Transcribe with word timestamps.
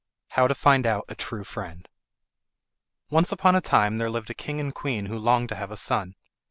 How 0.29 0.47
To 0.47 0.55
Find 0.55 0.87
Out 0.87 1.05
A 1.09 1.13
True 1.13 1.43
Friend 1.43 1.87
Once 3.11 3.31
upon 3.31 3.55
a 3.55 3.61
time 3.61 3.99
there 3.99 4.09
lived 4.09 4.31
a 4.31 4.33
king 4.33 4.59
and 4.59 4.73
queen 4.73 5.05
who 5.05 5.15
longed 5.19 5.49
to 5.49 5.55
have 5.55 5.69
a 5.69 5.77
son. 5.77 6.15